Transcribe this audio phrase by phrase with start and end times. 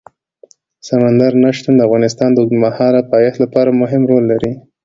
[0.87, 4.51] سمندر نه شتون د افغانستان د اوږدمهاله پایښت لپاره مهم رول لري.